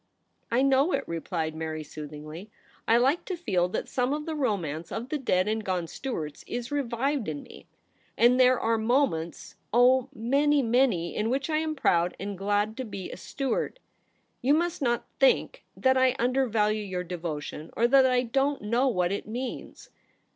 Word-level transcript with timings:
* 0.29 0.39
I 0.51 0.63
know 0.63 0.93
it/ 0.93 1.03
replied 1.07 1.53
Mary 1.53 1.83
soothingly.' 1.83 2.49
I 2.87 2.97
like 2.97 3.23
to 3.25 3.37
feel 3.37 3.69
that 3.69 3.87
some 3.87 4.13
of 4.13 4.25
the 4.25 4.33
romance 4.33 4.91
of 4.91 5.09
the 5.09 5.19
dead 5.19 5.47
and 5.47 5.63
gone 5.63 5.85
Stuarts 5.85 6.43
is 6.47 6.71
revived 6.71 7.27
in 7.27 7.43
me; 7.43 7.67
and 8.17 8.39
there 8.39 8.59
are 8.59 8.79
moments— 8.79 9.57
oh, 9.71 10.09
many, 10.11 10.63
many— 10.63 11.15
in 11.15 11.29
which 11.29 11.51
I 11.51 11.57
am 11.59 11.75
proud 11.75 12.15
and 12.19 12.35
glad 12.35 12.75
to 12.77 12.83
be 12.83 13.11
a 13.11 13.15
Stuart. 13.15 13.77
You 14.41 14.55
must 14.55 14.81
not 14.81 15.05
think 15.19 15.65
that 15.77 15.97
I 15.97 16.15
undervalue 16.17 16.81
your 16.83 17.03
devotion, 17.03 17.69
or 17.77 17.87
that 17.87 18.07
I 18.07 18.23
don't 18.23 18.63
know 18.63 18.87
what 18.87 19.11
it 19.11 19.27
means.' 19.27 19.91